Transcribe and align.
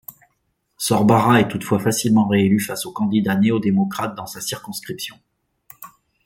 Sorbara 0.77 1.41
est 1.41 1.47
toutefois 1.47 1.77
facilement 1.77 2.27
réélu 2.27 2.59
face 2.59 2.87
au 2.87 2.91
candidat 2.91 3.35
néo-démocrate 3.35 4.15
dans 4.15 4.25
sa 4.25 4.41
circonscription. 4.41 5.15